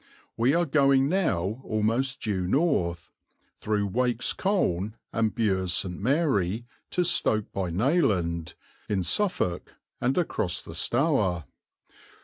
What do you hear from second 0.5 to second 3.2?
are going now almost due north,